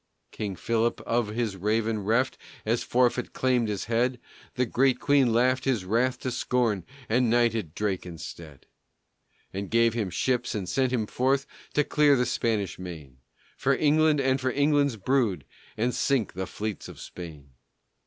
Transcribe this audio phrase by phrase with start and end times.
[0.31, 4.19] King Philip, of his raven reft, As forfeit claimed his head.
[4.55, 8.65] The great Queen laughed his wrath to scorn, And knighted Drake instead.
[9.53, 11.45] And gave him ships and sent him forth
[11.75, 13.19] To clear the Spanish main
[13.55, 15.45] For England and for England's brood,
[15.77, 17.51] And sink the fleets of Spain.